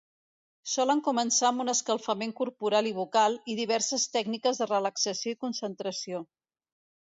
Solen 0.75 1.01
començar 1.07 1.43
amb 1.53 1.63
un 1.65 1.73
escalfament, 1.73 2.33
corporal 2.39 2.89
i 2.93 2.93
vocal, 3.01 3.37
i 3.53 3.57
diverses 3.61 4.07
tècniques 4.17 4.63
de 4.63 4.69
relaxació 4.73 5.35
i 5.37 5.41
concentració. 5.47 6.25